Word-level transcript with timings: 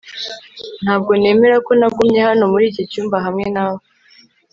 Ntabwo 0.83 1.11
nemera 1.21 1.57
ko 1.67 1.71
nagumye 1.79 2.19
hano 2.27 2.43
muri 2.51 2.65
iki 2.71 2.83
cyumba 2.91 3.17
hamwe 3.25 3.45
nawe 3.55 3.81